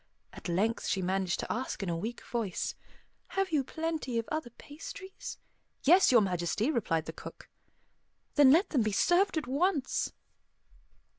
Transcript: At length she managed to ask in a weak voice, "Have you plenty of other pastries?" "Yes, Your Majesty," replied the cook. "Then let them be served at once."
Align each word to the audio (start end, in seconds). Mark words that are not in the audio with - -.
At 0.33 0.49
length 0.49 0.87
she 0.87 1.03
managed 1.03 1.39
to 1.41 1.51
ask 1.51 1.83
in 1.83 1.89
a 1.89 1.95
weak 1.95 2.25
voice, 2.25 2.73
"Have 3.37 3.51
you 3.51 3.63
plenty 3.63 4.17
of 4.17 4.27
other 4.31 4.49
pastries?" 4.49 5.37
"Yes, 5.83 6.11
Your 6.11 6.21
Majesty," 6.21 6.71
replied 6.71 7.05
the 7.05 7.13
cook. 7.13 7.47
"Then 8.33 8.49
let 8.49 8.71
them 8.71 8.81
be 8.81 8.93
served 8.93 9.37
at 9.37 9.45
once." 9.45 10.11